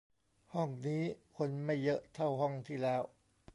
[0.53, 1.03] ห้องนี้
[1.37, 3.01] คนไม่เยอะเท่าห้องที่แล้ว